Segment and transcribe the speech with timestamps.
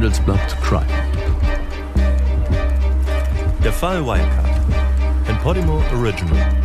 [0.00, 0.86] Handelsblatt Crime.
[3.62, 4.48] Der Fall Wirecard.
[5.28, 6.59] Ein Podimo Original.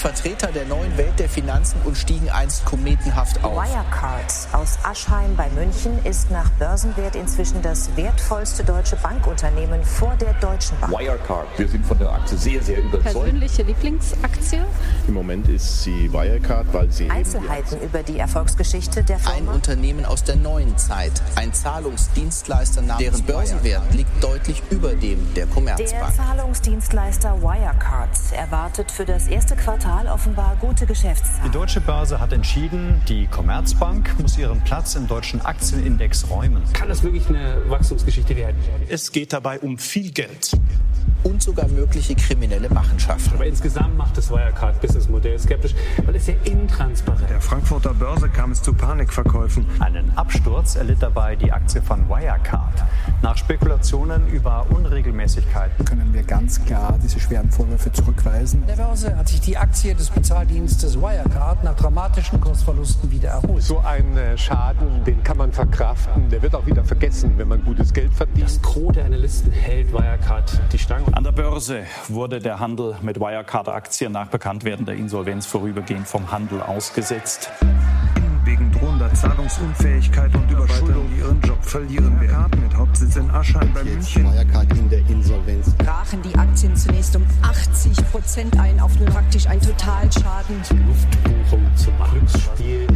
[0.00, 3.54] Vertreter der neuen Welt der Finanzen und stiegen einst kometenhaft auf.
[3.54, 10.32] Wirecard aus Aschheim bei München ist nach Börsenwert inzwischen das wertvollste deutsche Bankunternehmen vor der
[10.40, 10.90] Deutschen Bank.
[10.90, 11.46] Wirecard.
[11.58, 13.12] Wir sind von der Aktie sehr, sehr überzeugt.
[13.12, 14.64] Persönliche Lieblingsaktie?
[15.06, 17.10] Im Moment ist sie Wirecard, weil sie.
[17.10, 19.36] Einzelheiten über die Erfolgsgeschichte der Firma.
[19.36, 21.12] Ein Unternehmen aus der neuen Zeit.
[21.36, 26.14] Ein Zahlungsdienstleister namens deren Börsenwert liegt deutlich über dem der Der Commerzbank.
[26.16, 31.44] Zahlungsdienstleister Wirecard erwartet für das erste Quartal offenbar gute Geschäftszahlen.
[31.44, 36.62] Die deutsche Börse hat entschieden, die Commerzbank muss ihren Platz im deutschen Aktienindex räumen.
[36.72, 38.56] Kann das wirklich eine Wachstumsgeschichte werden?
[38.88, 40.52] Es geht dabei um viel Geld.
[41.22, 43.34] Und sogar mögliche kriminelle Machenschaften.
[43.34, 48.62] Aber insgesamt macht das Wirecard-Businessmodell skeptisch, weil es sehr intransparent Der Frankfurter Börse kam es
[48.62, 49.66] zu Panikverkäufen.
[49.80, 52.84] Einen Absturz erlitt dabei die Aktie von Wirecard.
[53.22, 58.64] Nach Spekulationen über Unregelmäßigkeiten können wir ganz klar diese schweren Vorwürfe zurückweisen.
[58.66, 63.62] Der Börse hat sich die Aktie des Bezahldienstes Wirecard nach dramatischen Kursverlusten wieder erholt.
[63.62, 66.30] So ein äh, Schaden, den kann man verkraften.
[66.30, 68.48] Der wird auch wieder vergessen, wenn man gutes Geld verdient.
[68.48, 71.09] Das Gros der Analysten hält Wirecard die Stange.
[71.12, 76.62] An der Börse wurde der Handel mit Wirecard-Aktien nach Bekanntwerden der Insolvenz vorübergehend vom Handel
[76.62, 77.50] ausgesetzt.
[78.44, 82.62] Wegen drohender Zahlungsunfähigkeit und Überschuldung ihren Job verlieren werden.
[82.62, 84.24] Mit Hauptsitz in Aschheim bei München.
[84.24, 85.74] Wirecard in der Insolvenz.
[85.74, 90.56] brachen die Aktien zunächst um 80 Prozent ein, auf praktisch ein Totalschaden.
[90.86, 92.86] Luftbuchung zum der,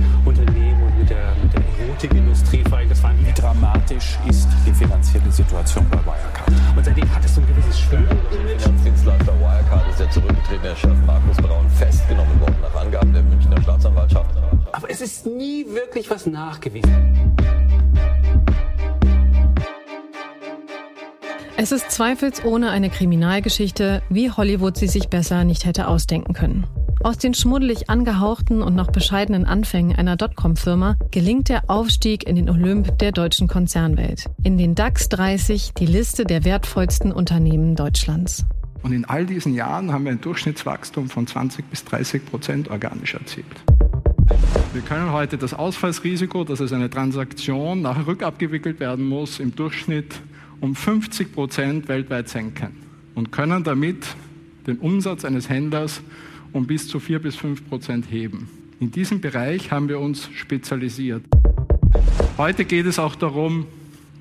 [2.11, 2.89] allem.
[2.89, 6.53] Das waren Wie dramatisch ist die finanzielle Situation bei Wirecard?
[6.77, 8.09] Und seitdem hat es so ein gewisses Schwimmen.
[8.09, 13.61] Der Finanzdienstleister Wirecard ist der zurückgetretene Chef Markus Braun festgenommen worden nach Angaben der Münchner
[13.63, 14.31] Staatsanwaltschaft.
[14.73, 17.35] Aber es ist nie wirklich was nachgewiesen.
[21.57, 26.67] Es ist zweifelsohne eine Kriminalgeschichte, wie Hollywood sie sich besser nicht hätte ausdenken können.
[27.05, 32.49] Aus den schmuddelig angehauchten und noch bescheidenen Anfängen einer Dotcom-Firma gelingt der Aufstieg in den
[32.49, 34.25] Olymp der deutschen Konzernwelt.
[34.43, 38.47] In den DAX 30 die Liste der wertvollsten Unternehmen Deutschlands.
[38.83, 43.13] Und in all diesen Jahren haben wir ein Durchschnittswachstum von 20 bis 30 Prozent organisch
[43.13, 43.45] erzielt.
[44.73, 50.23] Wir können heute das Ausfallsrisiko, dass es eine Transaktion nachher rückabgewickelt werden muss, im Durchschnitt
[50.63, 52.71] um 50 Prozent weltweit senken
[53.15, 54.07] und können damit
[54.67, 56.01] den Umsatz eines Händlers
[56.55, 58.49] um bis zu 4 bis 5 Prozent heben.
[58.81, 61.23] In diesem Bereich haben wir uns spezialisiert.
[62.39, 63.67] Heute geht es auch darum,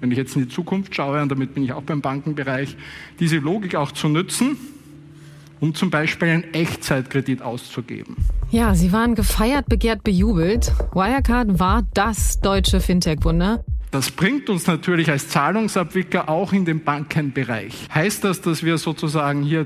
[0.02, 2.76] wenn ich jetzt in die Zukunft schaue, und damit bin ich auch beim Bankenbereich,
[3.20, 4.58] diese Logik auch zu nutzen,
[5.60, 8.18] um zum Beispiel einen Echtzeitkredit auszugeben.
[8.52, 10.74] Ja, sie waren gefeiert, begehrt, bejubelt.
[10.92, 13.64] Wirecard war das deutsche Fintech-Wunder.
[13.92, 17.88] Das bringt uns natürlich als Zahlungsabwickler auch in den Bankenbereich.
[17.94, 19.66] Heißt das, dass wir sozusagen hier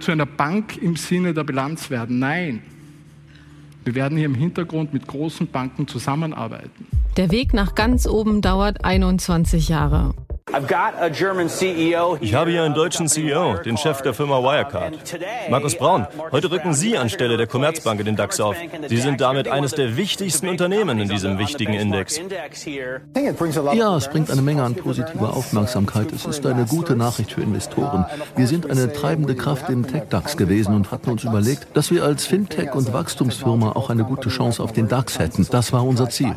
[0.00, 2.18] zu einer Bank im Sinne der Bilanz werden?
[2.18, 2.62] Nein.
[3.84, 6.86] Wir werden hier im Hintergrund mit großen Banken zusammenarbeiten.
[7.16, 10.14] Der Weg nach ganz oben dauert 21 Jahre.
[12.20, 14.94] Ich habe hier einen deutschen CEO, den Chef der Firma Wirecard.
[15.50, 18.56] Markus Braun, heute rücken Sie anstelle der Commerzbank in den DAX auf.
[18.88, 22.20] Sie sind damit eines der wichtigsten Unternehmen in diesem wichtigen Index.
[23.74, 26.12] Ja, es bringt eine Menge an positiver Aufmerksamkeit.
[26.12, 28.06] Es ist eine gute Nachricht für Investoren.
[28.36, 32.26] Wir sind eine treibende Kraft im Tech-DAX gewesen und hatten uns überlegt, dass wir als
[32.26, 35.46] Fintech- und Wachstumsfirma auch eine gute Chance auf den DAX hätten.
[35.50, 36.34] Das war unser Ziel.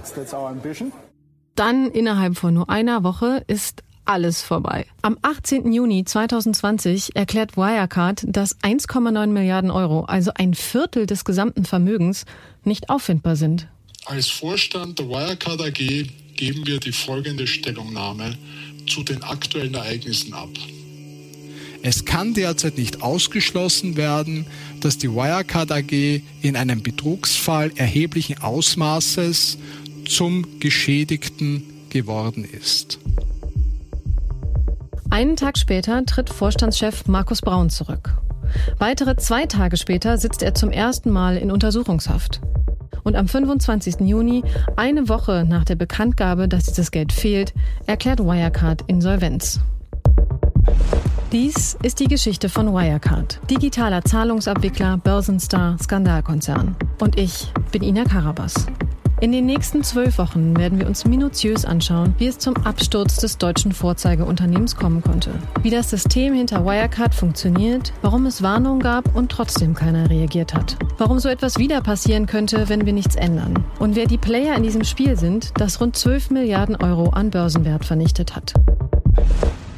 [1.56, 4.86] Dann innerhalb von nur einer Woche ist alles vorbei.
[5.02, 5.72] Am 18.
[5.72, 12.26] Juni 2020 erklärt Wirecard, dass 1,9 Milliarden Euro, also ein Viertel des gesamten Vermögens,
[12.64, 13.68] nicht auffindbar sind.
[14.06, 18.38] Als Vorstand der Wirecard AG geben wir die folgende Stellungnahme
[18.88, 20.50] zu den aktuellen Ereignissen ab.
[21.84, 24.46] Es kann derzeit nicht ausgeschlossen werden,
[24.82, 29.58] dass die Wirecard AG in einem Betrugsfall erheblichen Ausmaßes
[30.08, 33.00] zum Geschädigten geworden ist.
[35.12, 38.14] Einen Tag später tritt Vorstandschef Markus Braun zurück.
[38.80, 42.40] Weitere zwei Tage später sitzt er zum ersten Mal in Untersuchungshaft.
[43.04, 44.00] Und am 25.
[44.08, 44.42] Juni,
[44.78, 47.54] eine Woche nach der Bekanntgabe, dass dieses Geld fehlt,
[47.88, 49.60] erklärt Wirecard Insolvenz.
[51.34, 56.78] Dies ist die Geschichte von Wirecard, digitaler Zahlungsabwickler, Börsenstar, Skandalkonzern.
[57.02, 58.66] Und ich bin Ina Karabas.
[59.22, 63.38] In den nächsten zwölf Wochen werden wir uns minutiös anschauen, wie es zum Absturz des
[63.38, 65.30] deutschen Vorzeigeunternehmens kommen konnte,
[65.62, 70.76] wie das System hinter Wirecard funktioniert, warum es Warnungen gab und trotzdem keiner reagiert hat,
[70.98, 74.64] warum so etwas wieder passieren könnte, wenn wir nichts ändern und wer die Player in
[74.64, 78.56] diesem Spiel sind, das rund 12 Milliarden Euro an Börsenwert vernichtet hat.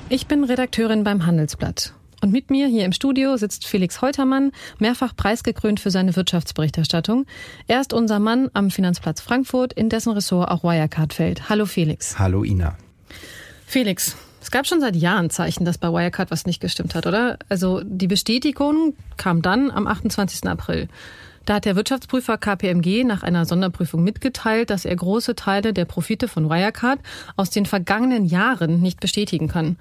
[0.08, 1.94] Ich bin Redakteurin beim Handelsblatt.
[2.24, 7.26] Und mit mir hier im Studio sitzt Felix Holtermann, mehrfach preisgekrönt für seine Wirtschaftsberichterstattung.
[7.68, 11.50] Er ist unser Mann am Finanzplatz Frankfurt, in dessen Ressort auch Wirecard fällt.
[11.50, 12.18] Hallo Felix.
[12.18, 12.78] Hallo Ina.
[13.66, 17.40] Felix, es gab schon seit Jahren Zeichen, dass bei Wirecard was nicht gestimmt hat, oder?
[17.50, 20.48] Also die Bestätigung kam dann am 28.
[20.48, 20.88] April.
[21.44, 26.30] Da hat der Wirtschaftsprüfer KPMG nach einer Sonderprüfung mitgeteilt, dass er große Teile der Profite
[26.30, 27.00] von Wirecard
[27.36, 29.76] aus den vergangenen Jahren nicht bestätigen kann.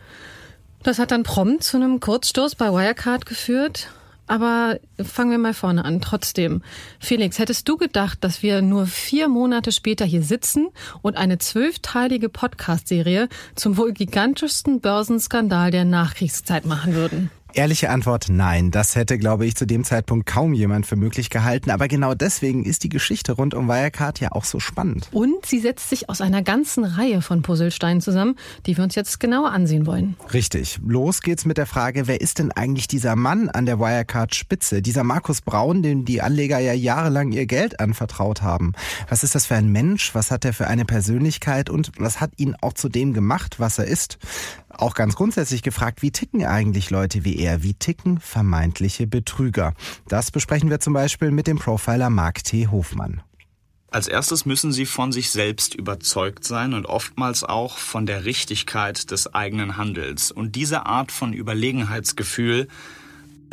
[0.82, 3.88] Das hat dann prompt zu einem Kurzstoß bei Wirecard geführt.
[4.26, 6.00] Aber fangen wir mal vorne an.
[6.00, 6.62] Trotzdem,
[7.00, 10.69] Felix, hättest du gedacht, dass wir nur vier Monate später hier sitzen
[11.02, 17.31] und eine zwölfteilige Podcast-Serie zum wohl gigantischsten Börsenskandal der Nachkriegszeit machen würden?
[17.55, 18.71] Ehrliche Antwort nein.
[18.71, 21.71] Das hätte, glaube ich, zu dem Zeitpunkt kaum jemand für möglich gehalten.
[21.71, 25.09] Aber genau deswegen ist die Geschichte rund um Wirecard ja auch so spannend.
[25.13, 29.21] Und sie setzt sich aus einer ganzen Reihe von Puzzlesteinen zusammen, die wir uns jetzt
[29.21, 30.17] genauer ansehen wollen.
[30.33, 30.81] Richtig.
[30.87, 34.81] Los geht's mit der Frage, wer ist denn eigentlich dieser Mann an der Wirecard-Spitze?
[34.81, 38.73] Dieser Markus Braun, dem die Anleger ja jahrelang ihr Geld anvertraut haben.
[39.11, 40.15] Was ist das für ein Mensch?
[40.15, 41.69] Was hat er für eine Persönlichkeit?
[41.69, 44.19] Und was hat ihn auch zu dem gemacht, was er ist?
[44.77, 47.63] Auch ganz grundsätzlich gefragt, wie ticken eigentlich Leute wie er?
[47.63, 49.75] Wie ticken vermeintliche Betrüger?
[50.09, 52.69] Das besprechen wir zum Beispiel mit dem Profiler Mark T.
[52.69, 53.23] Hofmann.
[53.93, 59.11] Als erstes müssen Sie von sich selbst überzeugt sein und oftmals auch von der Richtigkeit
[59.11, 60.33] des eigenen Handels.
[60.33, 62.69] Und diese Art von Überlegenheitsgefühl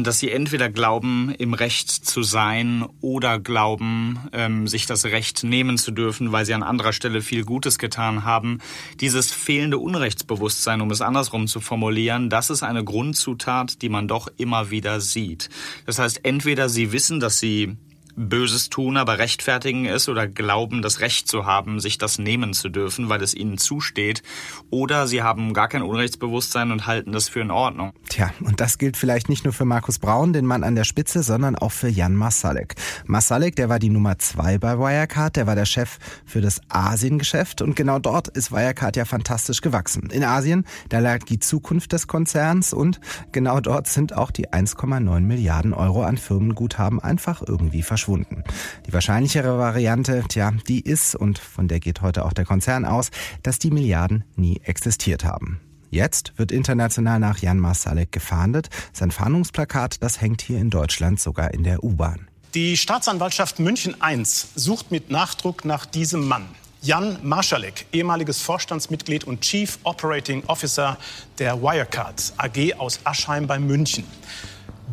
[0.04, 5.78] dass sie entweder glauben, im Recht zu sein oder glauben, ähm, sich das Recht nehmen
[5.78, 8.60] zu dürfen, weil sie an anderer Stelle viel Gutes getan haben.
[9.00, 14.28] Dieses fehlende Unrechtsbewusstsein, um es andersrum zu formulieren, das ist eine Grundzutat, die man doch
[14.38, 15.50] immer wieder sieht.
[15.86, 17.76] Das heißt, entweder sie wissen, dass sie
[18.20, 22.68] Böses tun, aber rechtfertigen es oder glauben, das Recht zu haben, sich das nehmen zu
[22.68, 24.24] dürfen, weil es ihnen zusteht.
[24.70, 27.94] Oder sie haben gar kein Unrechtsbewusstsein und halten das für in Ordnung.
[28.10, 31.24] Tja, und das gilt vielleicht nicht nur für Markus Braun, den Mann an der Spitze,
[31.24, 32.76] sondern auch für Jan Masalek.
[33.06, 37.62] Masalek, der war die Nummer zwei bei Wirecard, der war der Chef für das Asiengeschäft
[37.62, 40.10] und genau dort ist Wirecard ja fantastisch gewachsen.
[40.10, 43.00] In Asien, da lag die Zukunft des Konzerns und
[43.32, 48.44] genau dort sind auch die 1,9 Milliarden Euro an Firmenguthaben einfach irgendwie verschwunden verschwunden.
[48.88, 53.10] Die wahrscheinlichere Variante, tja, die ist, und von der geht heute auch der Konzern aus,
[53.44, 55.60] dass die Milliarden nie existiert haben.
[55.92, 58.70] Jetzt wird international nach Jan Masalek gefahndet.
[58.94, 62.28] Sein Fahndungsplakat, das hängt hier in Deutschland sogar in der U-Bahn.
[62.54, 66.46] Die Staatsanwaltschaft München I sucht mit Nachdruck nach diesem Mann.
[66.82, 70.98] Jan Marschalek, ehemaliges Vorstandsmitglied und Chief Operating Officer
[71.38, 74.06] der Wirecard AG aus Aschheim bei München.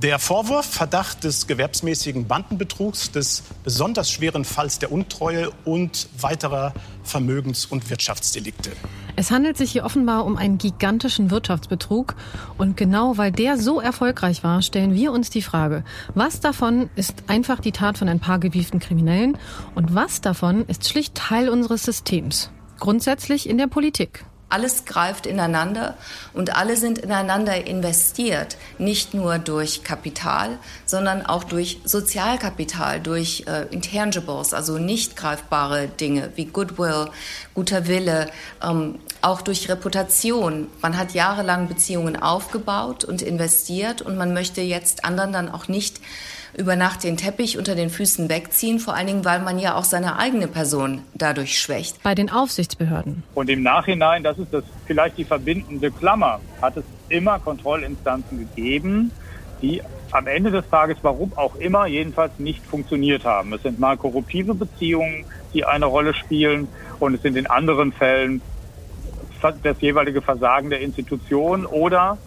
[0.03, 7.65] Der Vorwurf, Verdacht des gewerbsmäßigen Bandenbetrugs, des besonders schweren Falls der Untreue und weiterer Vermögens-
[7.65, 8.73] und Wirtschaftsdelikte.
[9.17, 12.15] Es handelt sich hier offenbar um einen gigantischen Wirtschaftsbetrug.
[12.59, 15.83] Und genau weil der so erfolgreich war, stellen wir uns die Frage,
[16.15, 19.39] was davon ist einfach die Tat von ein paar gewieften Kriminellen
[19.75, 22.51] und was davon ist schlicht Teil unseres Systems.
[22.79, 24.27] Grundsätzlich in der Politik.
[24.49, 25.97] Alles greift ineinander
[26.33, 33.67] und alle sind ineinander investiert, nicht nur durch Kapital, sondern auch durch Sozialkapital, durch äh,
[33.75, 37.11] Intangibles, also nicht greifbare Dinge wie Goodwill,
[37.55, 38.31] guter Wille,
[38.63, 40.69] ähm, auch durch Reputation.
[40.81, 46.01] Man hat jahrelang Beziehungen aufgebaut und investiert und man möchte jetzt anderen dann auch nicht
[46.57, 49.85] über Nacht den Teppich unter den Füßen wegziehen, vor allen Dingen, weil man ja auch
[49.85, 52.03] seine eigene Person dadurch schwächt.
[52.03, 53.23] Bei den Aufsichtsbehörden.
[53.35, 59.11] Und im Nachhinein, das ist das vielleicht die verbindende Klammer, hat es immer Kontrollinstanzen gegeben,
[59.63, 59.83] die
[60.13, 63.53] am Ende des Tages, warum auch immer, jedenfalls nicht funktioniert haben.
[63.53, 66.69] Es sind mal korruptive Beziehungen, die eine Rolle spielen
[67.01, 68.41] und es sind in anderen Fällen
[69.63, 72.19] das jeweilige Versagen der Institution oder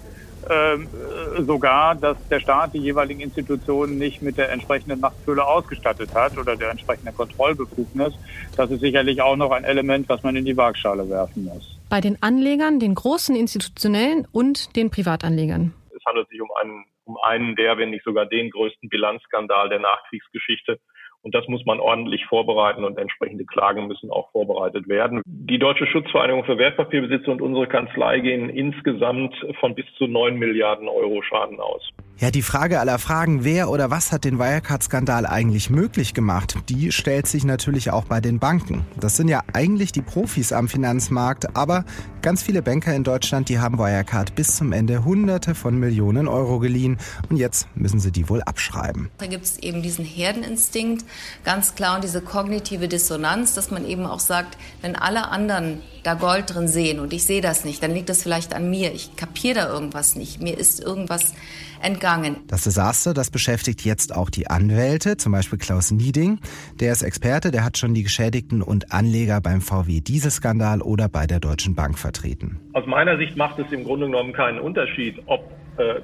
[1.37, 6.55] sogar, dass der Staat die jeweiligen Institutionen nicht mit der entsprechenden Machtfülle ausgestattet hat oder
[6.55, 8.13] der entsprechenden Kontrollbefugnis.
[8.55, 11.77] Das ist sicherlich auch noch ein Element, was man in die Waagschale werfen muss.
[11.89, 15.73] Bei den Anlegern, den großen institutionellen und den Privatanlegern.
[15.95, 19.79] Es handelt sich um einen, um einen der, wenn nicht sogar den größten Bilanzskandal der
[19.79, 20.79] Nachkriegsgeschichte
[21.21, 25.21] und das muss man ordentlich vorbereiten und entsprechende Klagen müssen auch vorbereitet werden.
[25.25, 30.87] Die Deutsche Schutzvereinigung für Wertpapierbesitzer und unsere Kanzlei gehen insgesamt von bis zu neun Milliarden
[30.87, 31.89] Euro Schaden aus.
[32.21, 36.91] Ja, die Frage aller Fragen, wer oder was hat den Wirecard-Skandal eigentlich möglich gemacht, die
[36.91, 38.85] stellt sich natürlich auch bei den Banken.
[38.99, 41.85] Das sind ja eigentlich die Profis am Finanzmarkt, aber
[42.21, 46.59] ganz viele Banker in Deutschland, die haben Wirecard bis zum Ende Hunderte von Millionen Euro
[46.59, 46.97] geliehen
[47.29, 49.09] und jetzt müssen sie die wohl abschreiben.
[49.19, 51.05] Da gibt es eben diesen Herdeninstinkt,
[51.45, 56.15] ganz klar, und diese kognitive Dissonanz, dass man eben auch sagt, wenn alle anderen da
[56.15, 58.93] Gold drin sehen und ich sehe das nicht, dann liegt das vielleicht an mir.
[58.93, 60.41] Ich kapiere da irgendwas nicht.
[60.41, 61.33] Mir ist irgendwas
[61.81, 62.37] entgangen.
[62.47, 66.39] Das Desaster, das beschäftigt jetzt auch die Anwälte, zum Beispiel Klaus Nieding.
[66.79, 71.39] Der ist Experte, der hat schon die Geschädigten und Anleger beim VW-Dieselskandal oder bei der
[71.39, 72.59] Deutschen Bank vertreten.
[72.73, 76.01] Aus meiner Sicht macht es im Grunde genommen keinen Unterschied, ob äh,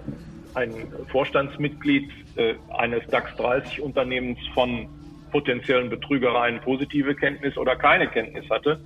[0.56, 0.72] ein
[1.12, 4.88] Vorstandsmitglied äh, eines DAX 30 Unternehmens von
[5.32, 8.80] potenziellen Betrügereien positive Kenntnis oder keine Kenntnis hatte.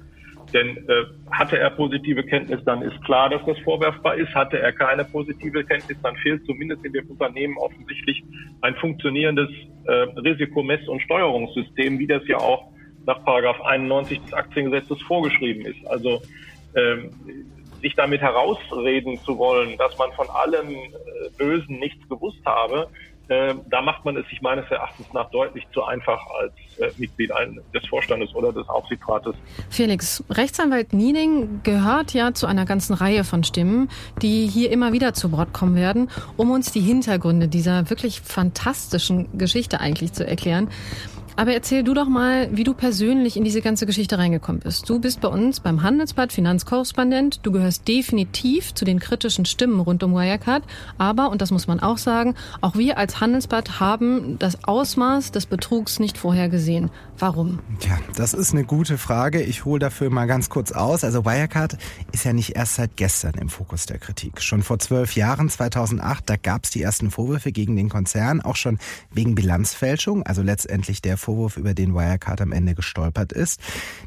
[0.54, 4.34] Denn äh, hatte er positive Kenntnis, dann ist klar, dass das vorwerfbar ist.
[4.34, 8.24] Hatte er keine positive Kenntnis, dann fehlt zumindest in dem Unternehmen offensichtlich
[8.62, 9.50] ein funktionierendes
[9.86, 12.72] äh, Risikomess- und Steuerungssystem, wie das ja auch
[13.06, 15.86] nach Paragraph 91 des Aktiengesetzes vorgeschrieben ist.
[15.88, 16.22] Also
[16.76, 17.10] ähm,
[17.82, 20.90] sich damit herausreden zu wollen, dass man von allem äh,
[21.38, 22.90] Bösen nichts gewusst habe,
[23.30, 27.32] äh, da macht man es sich meines Erachtens nach deutlich zu einfach als äh, Mitglied
[27.74, 29.36] des Vorstandes oder des Aufsichtsrates.
[29.70, 33.90] Felix, Rechtsanwalt Nieding gehört ja zu einer ganzen Reihe von Stimmen,
[34.22, 39.38] die hier immer wieder zu Wort kommen werden, um uns die Hintergründe dieser wirklich fantastischen
[39.38, 40.70] Geschichte eigentlich zu erklären.
[41.40, 44.90] Aber erzähl du doch mal, wie du persönlich in diese ganze Geschichte reingekommen bist.
[44.90, 47.40] Du bist bei uns beim Handelsblatt Finanzkorrespondent.
[47.44, 50.64] Du gehörst definitiv zu den kritischen Stimmen rund um Wirecard.
[50.98, 55.46] Aber, und das muss man auch sagen, auch wir als Handelsblatt haben das Ausmaß des
[55.46, 56.92] Betrugs nicht vorher gesehen.
[57.18, 57.60] Warum?
[57.80, 59.42] Tja, das ist eine gute Frage.
[59.42, 61.06] Ich hole dafür mal ganz kurz aus.
[61.06, 61.78] Also Wirecard
[62.12, 64.42] ist ja nicht erst seit gestern im Fokus der Kritik.
[64.42, 68.58] Schon vor zwölf Jahren, 2008, da gab es die ersten Vorwürfe gegen den Konzern, auch
[68.58, 68.78] schon
[69.14, 73.62] wegen Bilanzfälschung, also letztendlich der Vorwurf, über den Wirecard am Ende gestolpert ist.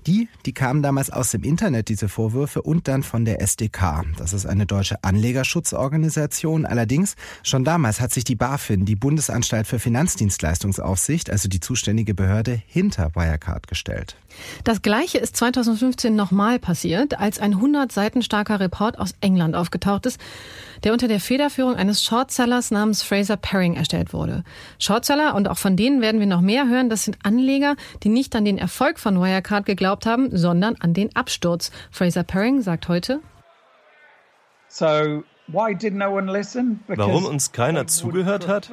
[0.09, 4.03] Die, die kamen damals aus dem Internet, diese Vorwürfe, und dann von der SDK.
[4.19, 6.67] Das ist eine deutsche Anlegerschutzorganisation.
[6.67, 7.15] Allerdings,
[7.45, 13.15] schon damals hat sich die BaFin, die Bundesanstalt für Finanzdienstleistungsaufsicht, also die zuständige Behörde, hinter
[13.15, 14.17] Wirecard gestellt.
[14.65, 20.07] Das Gleiche ist 2015 nochmal passiert, als ein 100 Seiten starker Report aus England aufgetaucht
[20.07, 20.19] ist,
[20.85, 24.45] der unter der Federführung eines Shortsellers namens Fraser Paring erstellt wurde.
[24.79, 28.35] Shortseller, und auch von denen werden wir noch mehr hören, das sind Anleger, die nicht
[28.37, 31.71] an den Erfolg von Wirecard geglaubt haben, sondern an den Absturz.
[31.91, 33.21] Fraser Paring sagt heute,
[34.69, 35.23] So
[36.87, 38.71] Warum uns keiner zugehört hat?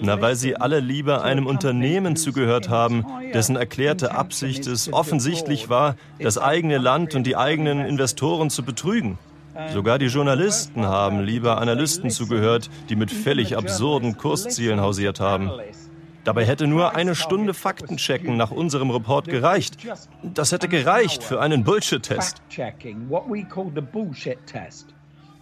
[0.00, 5.96] Na, weil sie alle lieber einem Unternehmen zugehört haben, dessen erklärte Absicht es offensichtlich war,
[6.18, 9.18] das eigene Land und die eigenen Investoren zu betrügen.
[9.68, 15.50] Sogar die Journalisten haben lieber Analysten zugehört, die mit völlig absurden Kurszielen hausiert haben.
[16.24, 19.78] Dabei hätte nur eine Stunde Faktenchecken nach unserem Report gereicht.
[20.22, 22.42] Das hätte gereicht für einen Bullshit-Test.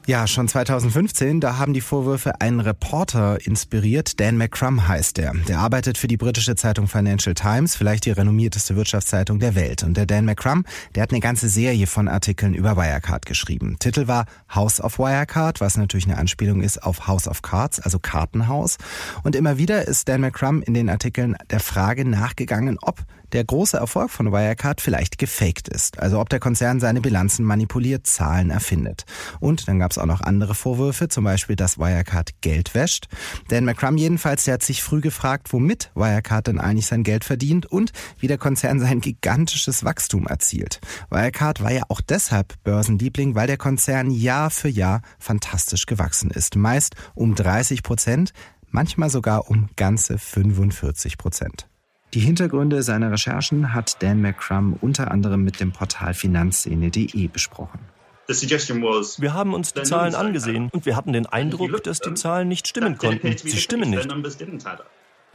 [0.08, 4.18] Ja, schon 2015, da haben die Vorwürfe einen Reporter inspiriert.
[4.18, 5.34] Dan McCrum heißt er.
[5.46, 9.82] Der arbeitet für die britische Zeitung Financial Times, vielleicht die renommierteste Wirtschaftszeitung der Welt.
[9.82, 13.76] Und der Dan McCrum, der hat eine ganze Serie von Artikeln über Wirecard geschrieben.
[13.80, 14.24] Titel war
[14.54, 18.78] House of Wirecard, was natürlich eine Anspielung ist auf House of Cards, also Kartenhaus.
[19.24, 23.76] Und immer wieder ist Dan McCrum in den Artikeln der Frage nachgegangen, ob der große
[23.76, 25.98] Erfolg von Wirecard vielleicht gefaked ist.
[25.98, 29.04] Also ob der Konzern seine Bilanzen manipuliert, Zahlen erfindet.
[29.40, 33.08] Und dann gab es auch noch andere Vorwürfe, zum Beispiel, dass Wirecard Geld wäscht.
[33.48, 37.66] Dan McCrum jedenfalls, der hat sich früh gefragt, womit Wirecard denn eigentlich sein Geld verdient
[37.66, 40.80] und wie der Konzern sein gigantisches Wachstum erzielt.
[41.10, 46.56] Wirecard war ja auch deshalb Börsenliebling, weil der Konzern Jahr für Jahr fantastisch gewachsen ist.
[46.56, 48.32] Meist um 30 Prozent,
[48.70, 51.67] manchmal sogar um ganze 45 Prozent.
[52.14, 57.80] Die Hintergründe seiner Recherchen hat Dan McCrum unter anderem mit dem Portal Finanzszene.de besprochen.
[58.28, 62.66] Wir haben uns die Zahlen angesehen und wir hatten den Eindruck, dass die Zahlen nicht
[62.66, 63.36] stimmen konnten.
[63.36, 64.08] Sie stimmen nicht.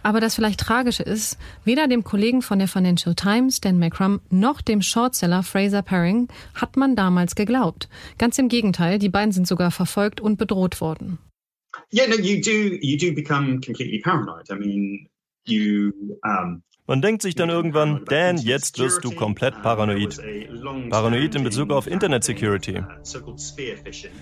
[0.02, 4.62] Aber das vielleicht Tragische ist, weder dem Kollegen von der Financial Times, Dan McCrum, noch
[4.62, 7.88] dem Shortseller Fraser Paring hat man damals geglaubt.
[8.18, 11.20] Ganz im Gegenteil, die beiden sind sogar verfolgt und bedroht worden.
[11.92, 12.78] Yeah, no, you do.
[12.82, 14.50] You do become completely paranoid.
[14.50, 15.10] I mean,
[16.86, 20.20] man denkt sich dann irgendwann, Dan, jetzt wirst du komplett paranoid.
[20.90, 22.84] Paranoid in Bezug auf Internet Security.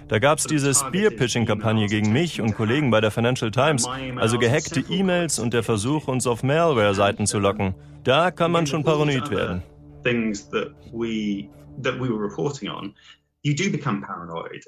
[0.08, 3.88] Da gab es diese Spear-Phishing-Kampagne gegen mich und Kollegen bei der Financial Times,
[4.18, 7.76] also gehackte E-Mails und der Versuch, uns auf Malware-Seiten zu locken.
[8.04, 9.64] Da kann man schon paranoid werden.
[10.04, 11.48] Things that we
[11.84, 12.96] that we were reporting on,
[13.44, 14.66] you do become paranoid.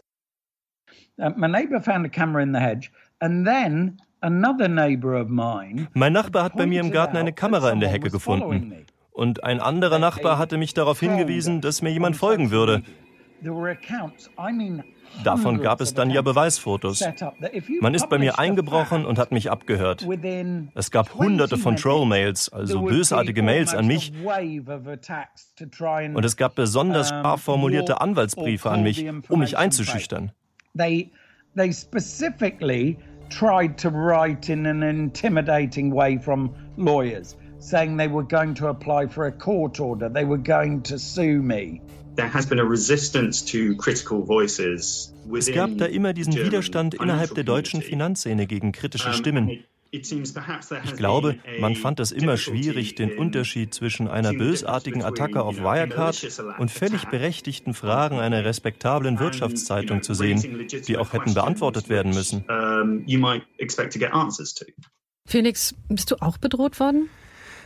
[1.19, 2.91] Uh, my neighbor found a camera in the hedge
[5.93, 8.73] Mein Nachbar hat bei mir im Garten eine Kamera in der Hecke gefunden.
[9.11, 12.83] Und ein anderer Nachbar hatte mich darauf hingewiesen, dass mir jemand folgen würde.
[15.23, 17.03] Davon gab es dann ja Beweisfotos.
[17.81, 20.07] Man ist bei mir eingebrochen und hat mich abgehört.
[20.73, 24.13] Es gab hunderte von Troll-Mails, also bösartige Mails an mich.
[26.13, 30.31] Und es gab besonders scharf formulierte Anwaltsbriefe an mich, um mich einzuschüchtern.
[30.75, 31.11] They,
[31.71, 32.97] specifically
[33.29, 39.07] tried to write in an intimidating way from lawyers, saying they were going to apply
[39.07, 41.81] for a court order, they were going to sue me.
[42.15, 45.11] There has been a resistance to critical voices.
[45.35, 49.63] Es gab da immer diesen Widerstand innerhalb der deutschen Finanzszene gegen kritische um, Stimmen.
[49.93, 56.57] Ich glaube, man fand es immer schwierig, den Unterschied zwischen einer bösartigen Attacke auf Wirecard
[56.57, 62.43] und völlig berechtigten Fragen einer respektablen Wirtschaftszeitung zu sehen, die auch hätten beantwortet werden müssen.
[65.27, 67.09] Felix, bist du auch bedroht worden?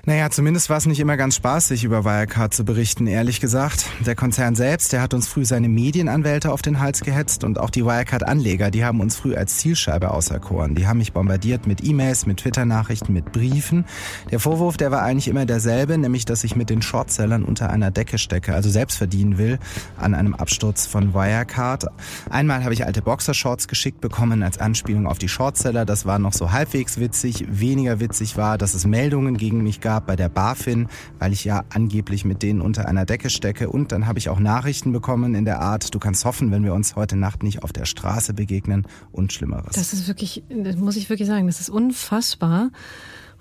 [0.07, 3.87] Naja, zumindest war es nicht immer ganz spaßig, über Wirecard zu berichten, ehrlich gesagt.
[4.05, 7.69] Der Konzern selbst, der hat uns früh seine Medienanwälte auf den Hals gehetzt und auch
[7.69, 10.75] die Wirecard-Anleger, die haben uns früh als Zielscheibe auserkoren.
[10.75, 13.83] Die haben mich bombardiert mit E-Mails, mit Twitter-Nachrichten, mit Briefen.
[14.31, 17.91] Der Vorwurf, der war eigentlich immer derselbe, nämlich, dass ich mit den Shortsellern unter einer
[17.91, 19.59] Decke stecke, also selbst verdienen will
[19.97, 21.87] an einem Absturz von Wirecard.
[22.29, 25.83] Einmal habe ich alte Boxershorts geschickt bekommen als Anspielung auf die Shortseller.
[25.83, 27.45] Das war noch so halbwegs witzig.
[27.49, 31.43] Weniger witzig war, dass es Meldungen gegen mich gab gab bei der BaFin, weil ich
[31.43, 33.67] ja angeblich mit denen unter einer Decke stecke.
[33.67, 36.75] Und dann habe ich auch Nachrichten bekommen in der Art, du kannst hoffen, wenn wir
[36.75, 39.73] uns heute Nacht nicht auf der Straße begegnen und Schlimmeres.
[39.73, 42.69] Das ist wirklich, das muss ich wirklich sagen, das ist unfassbar.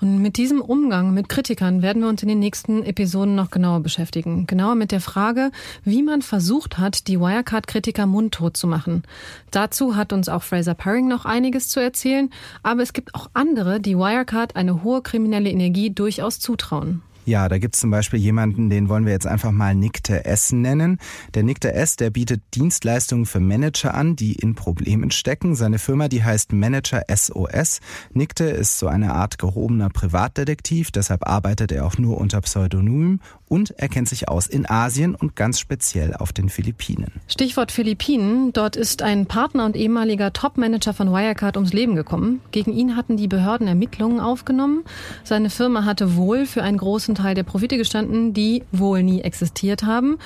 [0.01, 3.81] Und mit diesem Umgang mit Kritikern werden wir uns in den nächsten Episoden noch genauer
[3.81, 4.47] beschäftigen.
[4.47, 5.51] Genauer mit der Frage,
[5.85, 9.05] wie man versucht hat, die Wirecard-Kritiker mundtot zu machen.
[9.51, 12.31] Dazu hat uns auch Fraser Paring noch einiges zu erzählen,
[12.63, 17.03] aber es gibt auch andere, die Wirecard eine hohe kriminelle Energie durchaus zutrauen.
[17.27, 20.99] Ja, da gibt's zum Beispiel jemanden, den wollen wir jetzt einfach mal Nikte S nennen.
[21.35, 25.57] Der Nikte S, der bietet Dienstleistungen für Manager an, die in Problemen stecken.
[25.57, 27.81] Seine Firma, die heißt Manager SOS.
[28.13, 33.75] Nikte ist so eine Art gehobener Privatdetektiv, deshalb arbeitet er auch nur unter Pseudonym und
[33.79, 37.13] er kennt sich aus in Asien und ganz speziell auf den Philippinen.
[37.29, 38.53] Stichwort Philippinen.
[38.53, 42.41] Dort ist ein Partner und ehemaliger Topmanager von Wirecard ums Leben gekommen.
[42.51, 44.85] Gegen ihn hatten die Behörden Ermittlungen aufgenommen.
[45.25, 49.85] Seine Firma hatte wohl für einen großen Teil der Profite gestanden, die wohl nie existiert
[49.85, 50.19] haben.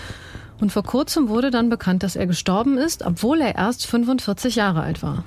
[0.60, 4.82] Und vor kurzem wurde dann bekannt, dass er gestorben ist, obwohl er erst 45 Jahre
[4.82, 5.24] alt war.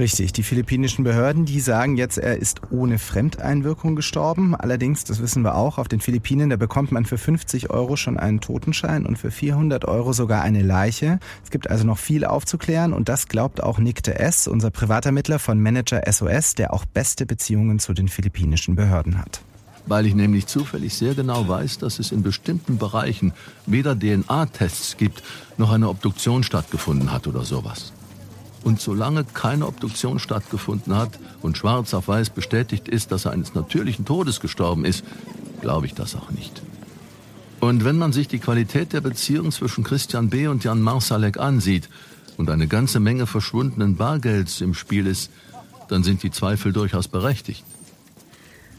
[0.00, 4.54] Richtig, die philippinischen Behörden, die sagen jetzt, er ist ohne Fremdeinwirkung gestorben.
[4.54, 8.16] Allerdings, das wissen wir auch, auf den Philippinen, da bekommt man für 50 Euro schon
[8.16, 11.20] einen Totenschein und für 400 Euro sogar eine Leiche.
[11.44, 15.38] Es gibt also noch viel aufzuklären und das glaubt auch Nick de S., unser Privatermittler
[15.38, 19.42] von Manager SOS, der auch beste Beziehungen zu den philippinischen Behörden hat.
[19.84, 23.34] Weil ich nämlich zufällig sehr genau weiß, dass es in bestimmten Bereichen
[23.66, 25.22] weder DNA-Tests gibt,
[25.58, 27.92] noch eine Obduktion stattgefunden hat oder sowas.
[28.62, 33.54] Und solange keine Obduktion stattgefunden hat und schwarz auf weiß bestätigt ist, dass er eines
[33.54, 35.04] natürlichen Todes gestorben ist,
[35.60, 36.62] glaube ich das auch nicht.
[37.60, 40.46] Und wenn man sich die Qualität der Beziehung zwischen Christian B.
[40.46, 41.88] und Jan Marsalek ansieht
[42.38, 45.30] und eine ganze Menge verschwundenen Bargelds im Spiel ist,
[45.88, 47.64] dann sind die Zweifel durchaus berechtigt.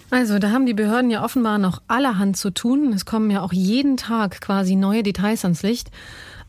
[0.09, 2.91] Also, da haben die Behörden ja offenbar noch allerhand zu tun.
[2.91, 5.89] Es kommen ja auch jeden Tag quasi neue Details ans Licht.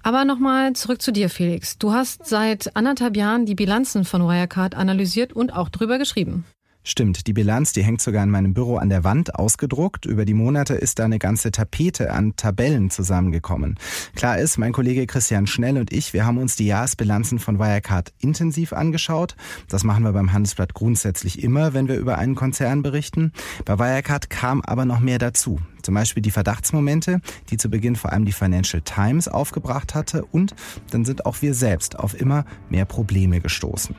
[0.03, 1.79] Aber nochmal zurück zu dir, Felix.
[1.79, 6.45] Du hast seit anderthalb Jahren die Bilanzen von Wirecard analysiert und auch drüber geschrieben.
[6.85, 10.05] Stimmt, die Bilanz, die hängt sogar in meinem Büro an der Wand ausgedruckt.
[10.05, 13.79] Über die Monate ist da eine ganze Tapete an Tabellen zusammengekommen.
[14.17, 18.13] Klar ist, mein Kollege Christian Schnell und ich, wir haben uns die Jahresbilanzen von Wirecard
[18.19, 19.37] intensiv angeschaut.
[19.69, 23.33] Das machen wir beim Handelsblatt grundsätzlich immer, wenn wir über einen Konzern berichten.
[23.65, 25.61] Bei Wirecard kam aber noch mehr dazu.
[25.83, 30.25] Zum Beispiel die Verdachtsmomente, die zu Beginn vor allem die Financial Times aufgebracht hatte.
[30.25, 30.57] Und
[30.91, 33.95] dann sind auch wir selbst auf immer mehr Probleme gestoßen.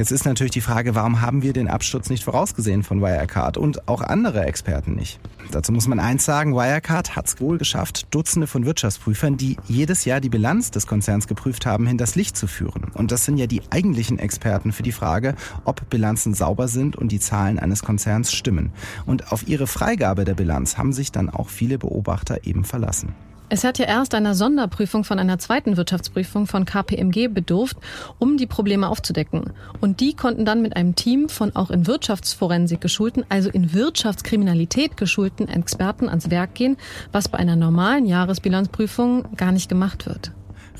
[0.00, 3.86] Jetzt ist natürlich die Frage, warum haben wir den Absturz nicht vorausgesehen von Wirecard und
[3.86, 5.20] auch andere Experten nicht?
[5.50, 10.06] Dazu muss man eins sagen, Wirecard hat es wohl geschafft, Dutzende von Wirtschaftsprüfern, die jedes
[10.06, 12.84] Jahr die Bilanz des Konzerns geprüft haben, hinters Licht zu führen.
[12.94, 15.34] Und das sind ja die eigentlichen Experten für die Frage,
[15.66, 18.72] ob Bilanzen sauber sind und die Zahlen eines Konzerns stimmen.
[19.04, 23.14] Und auf ihre Freigabe der Bilanz haben sich dann auch viele Beobachter eben verlassen.
[23.52, 27.76] Es hat ja erst einer Sonderprüfung von einer zweiten Wirtschaftsprüfung von KPMG bedurft,
[28.20, 29.52] um die Probleme aufzudecken.
[29.80, 34.96] Und die konnten dann mit einem Team von auch in Wirtschaftsforensik geschulten, also in Wirtschaftskriminalität
[34.96, 36.76] geschulten Experten ans Werk gehen,
[37.10, 40.30] was bei einer normalen Jahresbilanzprüfung gar nicht gemacht wird.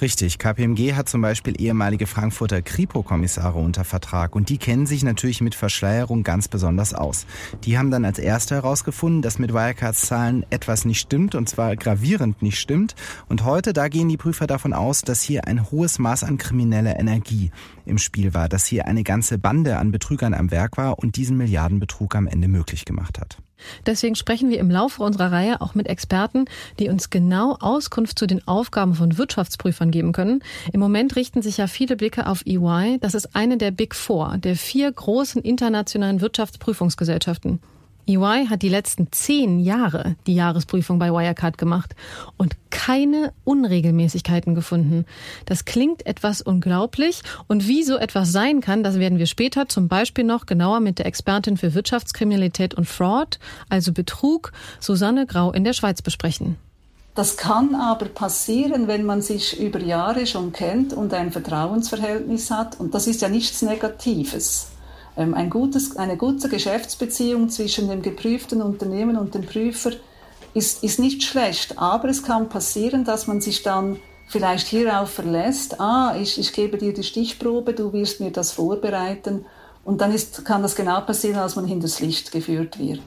[0.00, 0.38] Richtig.
[0.38, 5.54] KPMG hat zum Beispiel ehemalige Frankfurter Kripo-Kommissare unter Vertrag und die kennen sich natürlich mit
[5.54, 7.26] Verschleierung ganz besonders aus.
[7.64, 11.76] Die haben dann als Erste herausgefunden, dass mit Wirecards Zahlen etwas nicht stimmt und zwar
[11.76, 12.94] gravierend nicht stimmt.
[13.28, 16.98] Und heute, da gehen die Prüfer davon aus, dass hier ein hohes Maß an krimineller
[16.98, 17.50] Energie
[17.84, 21.36] im Spiel war, dass hier eine ganze Bande an Betrügern am Werk war und diesen
[21.36, 23.38] Milliardenbetrug am Ende möglich gemacht hat.
[23.86, 26.44] Deswegen sprechen wir im Laufe unserer Reihe auch mit Experten,
[26.78, 30.42] die uns genau Auskunft zu den Aufgaben von Wirtschaftsprüfern geben können.
[30.72, 32.98] Im Moment richten sich ja viele Blicke auf EY.
[33.00, 37.60] Das ist eine der Big Four, der vier großen internationalen Wirtschaftsprüfungsgesellschaften.
[38.10, 41.94] EY hat die letzten zehn Jahre die Jahresprüfung bei Wirecard gemacht
[42.36, 45.04] und keine Unregelmäßigkeiten gefunden.
[45.46, 49.88] Das klingt etwas unglaublich und wie so etwas sein kann, das werden wir später zum
[49.88, 55.64] Beispiel noch genauer mit der Expertin für Wirtschaftskriminalität und Fraud, also Betrug, Susanne Grau in
[55.64, 56.56] der Schweiz besprechen.
[57.14, 62.78] Das kann aber passieren, wenn man sich über Jahre schon kennt und ein Vertrauensverhältnis hat.
[62.78, 64.68] Und das ist ja nichts Negatives.
[65.16, 69.92] Ähm, ein gutes, eine gute Geschäftsbeziehung zwischen dem geprüften Unternehmen und dem Prüfer
[70.54, 75.80] ist, ist nicht schlecht, aber es kann passieren, dass man sich dann vielleicht hierauf verlässt,
[75.80, 79.44] ah, ich, ich gebe dir die Stichprobe, du wirst mir das vorbereiten
[79.84, 83.02] und dann ist, kann das genau passieren, als man hinters Licht geführt wird.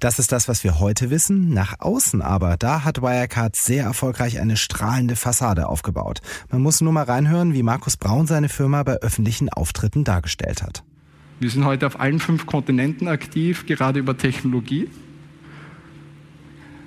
[0.00, 1.52] Das ist das, was wir heute wissen.
[1.52, 6.20] Nach außen aber, da hat Wirecard sehr erfolgreich eine strahlende Fassade aufgebaut.
[6.50, 10.84] Man muss nur mal reinhören, wie Markus Braun seine Firma bei öffentlichen Auftritten dargestellt hat.
[11.40, 14.88] Wir sind heute auf allen fünf Kontinenten aktiv, gerade über Technologie.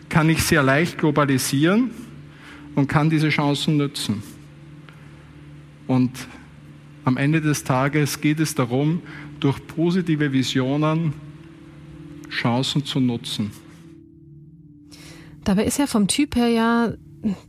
[0.09, 1.89] Kann ich sehr leicht globalisieren
[2.75, 4.21] und kann diese Chancen nutzen.
[5.87, 6.11] Und
[7.03, 9.01] am Ende des Tages geht es darum,
[9.39, 11.13] durch positive Visionen
[12.29, 13.49] Chancen zu nutzen.
[15.43, 16.93] Dabei ist er vom Typ her ja,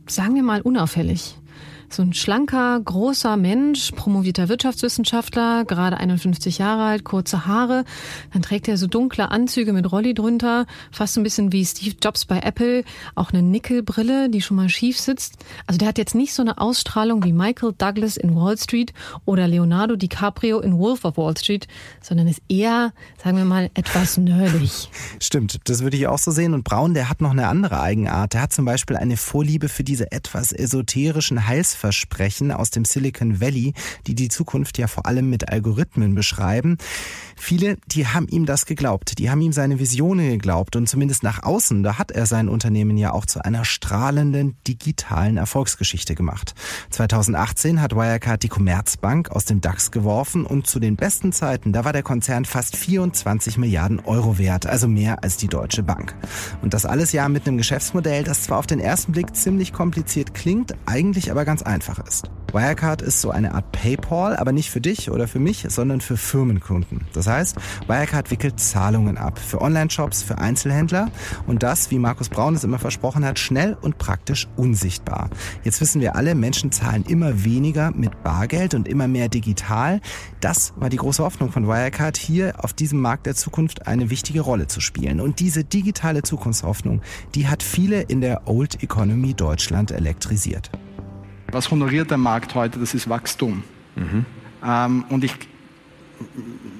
[0.07, 1.35] sagen wir mal, unauffällig.
[1.95, 7.85] So ein schlanker, großer Mensch, promovierter Wirtschaftswissenschaftler, gerade 51 Jahre alt, kurze Haare.
[8.33, 11.95] Dann trägt er so dunkle Anzüge mit Rolli drunter, fast so ein bisschen wie Steve
[12.03, 12.83] Jobs bei Apple.
[13.15, 15.37] Auch eine Nickelbrille, die schon mal schief sitzt.
[15.67, 18.91] Also der hat jetzt nicht so eine Ausstrahlung wie Michael Douglas in Wall Street
[19.23, 21.65] oder Leonardo DiCaprio in Wolf of Wall Street,
[22.01, 22.91] sondern ist eher,
[23.23, 24.89] sagen wir mal, etwas nerdig.
[25.21, 26.53] Stimmt, das würde ich auch so sehen.
[26.53, 28.33] Und Braun, der hat noch eine andere Eigenart.
[28.33, 33.39] Der hat zum Beispiel eine Vorliebe für diese etwas esoterischen Heils Versprechen aus dem Silicon
[33.39, 33.73] Valley,
[34.07, 36.79] die die Zukunft ja vor allem mit Algorithmen beschreiben.
[37.35, 41.43] Viele, die haben ihm das geglaubt, die haben ihm seine Visionen geglaubt und zumindest nach
[41.43, 46.55] außen, da hat er sein Unternehmen ja auch zu einer strahlenden digitalen Erfolgsgeschichte gemacht.
[46.89, 51.85] 2018 hat Wirecard die Commerzbank aus dem DAX geworfen und zu den besten Zeiten, da
[51.85, 56.15] war der Konzern fast 24 Milliarden Euro wert, also mehr als die Deutsche Bank.
[56.63, 60.33] Und das alles ja mit einem Geschäftsmodell, das zwar auf den ersten Blick ziemlich kompliziert
[60.33, 62.29] klingt, eigentlich aber ganz einfach ist.
[62.55, 66.15] Wirecard ist so eine Art PayPal, aber nicht für dich oder für mich, sondern für
[66.15, 67.01] Firmenkunden.
[67.13, 71.11] Das heißt, Wirecard wickelt Zahlungen ab für Online-Shops, für Einzelhändler
[71.47, 75.29] und das, wie Markus Braun es immer versprochen hat, schnell und praktisch unsichtbar.
[75.63, 79.99] Jetzt wissen wir alle, Menschen zahlen immer weniger mit Bargeld und immer mehr digital.
[80.39, 84.39] Das war die große Hoffnung von Wirecard, hier auf diesem Markt der Zukunft eine wichtige
[84.39, 85.19] Rolle zu spielen.
[85.19, 87.01] Und diese digitale Zukunftshoffnung,
[87.35, 90.71] die hat viele in der Old Economy Deutschland elektrisiert.
[91.55, 92.79] Was honoriert der Markt heute?
[92.79, 93.63] Das ist Wachstum.
[93.95, 94.25] Mhm.
[94.61, 95.33] Ähm, und ich,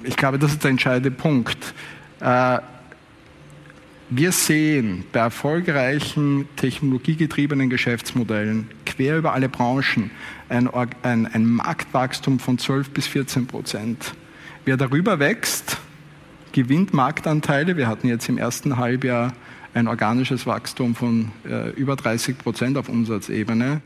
[0.02, 1.72] ich glaube, das ist der entscheidende Punkt.
[2.20, 2.58] Äh,
[4.10, 10.10] wir sehen bei erfolgreichen technologiegetriebenen Geschäftsmodellen quer über alle Branchen
[10.50, 14.12] ein, ein, ein Marktwachstum von 12 bis 14 Prozent.
[14.66, 15.78] Wer darüber wächst,
[16.52, 17.78] gewinnt Marktanteile.
[17.78, 19.32] Wir hatten jetzt im ersten Halbjahr
[19.72, 23.80] ein organisches Wachstum von äh, über 30 Prozent auf Umsatzebene.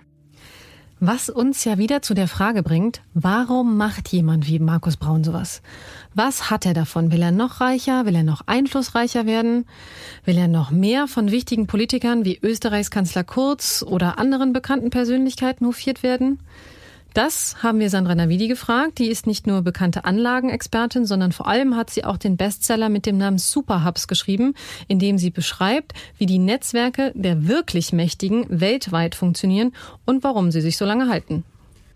[1.02, 5.62] Was uns ja wieder zu der Frage bringt, warum macht jemand wie Markus Braun sowas?
[6.14, 7.10] Was hat er davon?
[7.10, 8.04] Will er noch reicher?
[8.04, 9.64] Will er noch einflussreicher werden?
[10.26, 15.66] Will er noch mehr von wichtigen Politikern wie Österreichs Kanzler Kurz oder anderen bekannten Persönlichkeiten
[15.66, 16.38] hofiert werden?
[17.14, 18.98] Das haben wir Sandra Navidi gefragt.
[18.98, 23.04] Die ist nicht nur bekannte Anlagenexpertin, sondern vor allem hat sie auch den Bestseller mit
[23.04, 24.54] dem Namen Superhubs geschrieben,
[24.86, 29.72] in dem sie beschreibt, wie die Netzwerke der wirklich Mächtigen weltweit funktionieren
[30.04, 31.44] und warum sie sich so lange halten.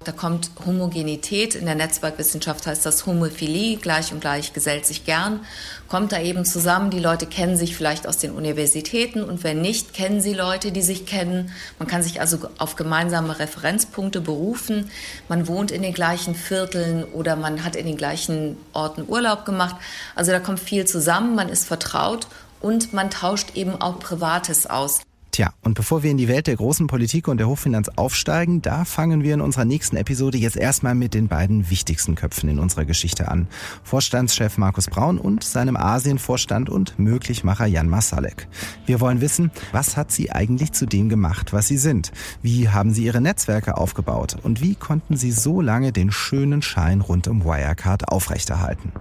[0.04, 5.40] Da kommt Homogenität, in der Netzwerkwissenschaft heißt das Homophilie, gleich und gleich gesellt sich gern,
[5.88, 6.90] kommt da eben zusammen.
[6.90, 10.82] Die Leute kennen sich vielleicht aus den Universitäten und wenn nicht, kennen sie Leute, die
[10.82, 11.50] sich kennen.
[11.78, 14.90] Man kann sich also auf gemeinsame Referenzpunkte berufen.
[15.28, 19.76] Man wohnt in den gleichen Vierteln oder man hat in den gleichen Orten Urlaub gemacht.
[20.14, 22.26] Also da kommt viel zusammen, man ist vertraut
[22.60, 25.00] und man tauscht eben auch Privates aus.
[25.34, 28.84] Tja, und bevor wir in die Welt der großen Politik und der Hochfinanz aufsteigen, da
[28.84, 32.84] fangen wir in unserer nächsten Episode jetzt erstmal mit den beiden wichtigsten Köpfen in unserer
[32.84, 33.48] Geschichte an.
[33.82, 38.46] Vorstandschef Markus Braun und seinem Asienvorstand und Möglichmacher Jan Masalek.
[38.86, 42.12] Wir wollen wissen, was hat sie eigentlich zu dem gemacht, was sie sind?
[42.40, 44.36] Wie haben sie ihre Netzwerke aufgebaut?
[44.40, 48.92] Und wie konnten sie so lange den schönen Schein rund um Wirecard aufrechterhalten?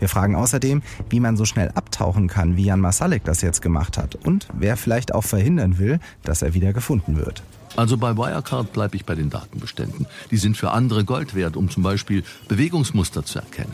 [0.00, 3.96] Wir fragen außerdem, wie man so schnell abtauchen kann, wie Jan Masalek das jetzt gemacht
[3.96, 7.42] hat und wer vielleicht auch verhindern will, dass er wieder gefunden wird.
[7.76, 10.06] Also bei Wirecard bleibe ich bei den Datenbeständen.
[10.30, 13.72] Die sind für andere Gold wert, um zum Beispiel Bewegungsmuster zu erkennen.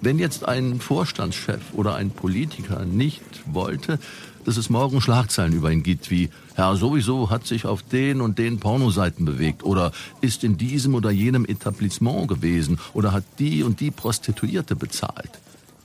[0.00, 3.98] Wenn jetzt ein Vorstandschef oder ein Politiker nicht wollte,
[4.44, 8.38] dass es morgen Schlagzeilen über ihn gibt, wie Herr sowieso hat sich auf den und
[8.38, 9.90] den Pornoseiten bewegt oder
[10.20, 15.30] ist in diesem oder jenem Etablissement gewesen oder hat die und die Prostituierte bezahlt.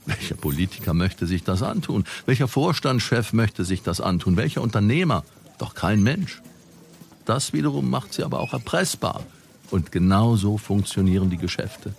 [0.06, 2.04] Welcher Politiker möchte sich das antun?
[2.26, 4.36] Welcher Vorstandschef möchte sich das antun?
[4.36, 5.24] Welcher Unternehmer?
[5.58, 6.42] Doch kein Mensch.
[7.24, 9.22] Das wiederum macht sie aber auch erpressbar.
[9.70, 11.94] Und genau so funktionieren die Geschäfte.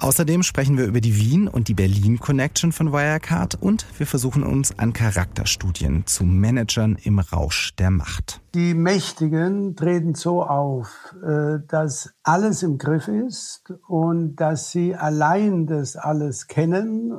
[0.00, 4.78] Außerdem sprechen wir über die Wien- und die Berlin-Connection von Wirecard und wir versuchen uns
[4.78, 8.40] an Charakterstudien zu Managern im Rausch der Macht.
[8.54, 15.66] Die Mächtigen treten so auf, äh, dass alles im Griff ist und dass sie allein
[15.66, 17.18] das alles kennen.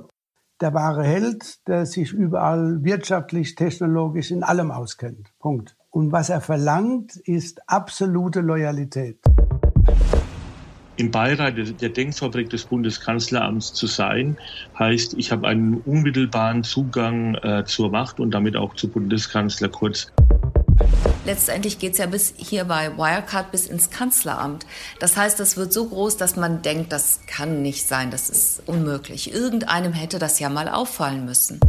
[0.62, 5.34] Der wahre Held, der sich überall wirtschaftlich, technologisch in allem auskennt.
[5.40, 5.76] Punkt.
[5.90, 9.20] Und was er verlangt, ist absolute Loyalität
[11.00, 14.38] im Beirat der Denkfabrik des Bundeskanzleramts zu sein,
[14.78, 20.12] heißt, ich habe einen unmittelbaren Zugang äh, zur Macht und damit auch zu Bundeskanzler Kurz.
[21.26, 24.66] Letztendlich geht es ja bis hier bei Wirecard bis ins Kanzleramt.
[25.00, 28.64] Das heißt, das wird so groß, dass man denkt, das kann nicht sein, das ist
[28.66, 29.34] unmöglich.
[29.34, 31.60] Irgendeinem hätte das ja mal auffallen müssen.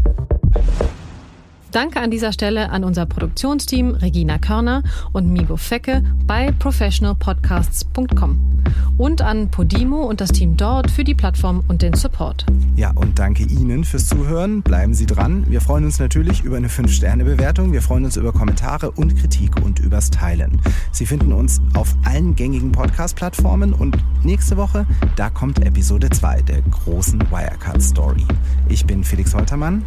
[1.73, 8.51] Danke an dieser Stelle an unser Produktionsteam Regina Körner und Migo Fecke bei professionalpodcasts.com
[8.99, 12.45] und an Podimo und das Team dort für die Plattform und den Support.
[12.77, 14.63] Ja, und danke Ihnen fürs Zuhören.
[14.63, 15.45] Bleiben Sie dran.
[15.49, 17.73] Wir freuen uns natürlich über eine 5-Sterne-Bewertung.
[17.73, 20.61] Wir freuen uns über Kommentare und Kritik und übers Teilen.
[20.93, 26.63] Sie finden uns auf allen gängigen Podcast-Plattformen und nächste Woche, da kommt Episode 2 der
[26.63, 28.27] großen Wirecard-Story.
[28.69, 29.85] Ich bin Felix Holtermann.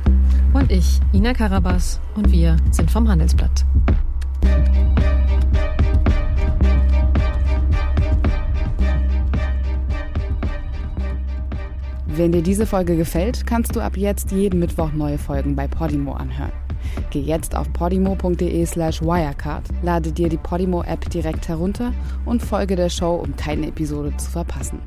[0.54, 1.34] Und ich, Ina
[1.74, 2.00] Karabas.
[2.16, 3.66] Und wir sind vom Handelsblatt.
[12.06, 16.14] Wenn dir diese Folge gefällt, kannst du ab jetzt jeden Mittwoch neue Folgen bei Podimo
[16.14, 16.52] anhören.
[17.10, 21.92] Geh jetzt auf podimo.de slash wirecard, lade dir die Podimo-App direkt herunter
[22.26, 24.80] und folge der Show, um keine Episode zu verpassen.